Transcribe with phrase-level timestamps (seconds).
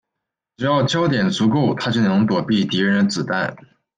[0.57, 3.55] 只要焦点足够她就能躲避敌人的子弹。